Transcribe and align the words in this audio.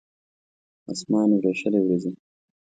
اسمان 0.91 1.29
وریشلې 1.35 1.79
وریځې 1.81 2.11